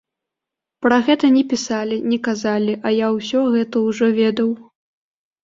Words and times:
Пра 0.85 0.97
гэта 1.09 1.29
не 1.35 1.43
пісалі, 1.51 1.97
не 2.13 2.17
казалі, 2.29 2.73
а 2.89 2.95
я 2.95 3.07
ўсё 3.19 3.45
гэта 3.59 3.85
ўжо 3.87 4.11
ведаў. 4.19 4.49